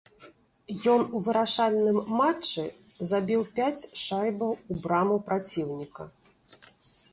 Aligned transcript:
Ён 0.93 1.01
у 1.17 1.19
вырашальным 1.27 1.97
матчы 2.21 2.63
забіў 3.11 3.45
пяць 3.61 3.89
шайбаў 4.07 4.51
у 4.71 4.81
браму 4.87 5.15
праціўніка. 5.31 6.11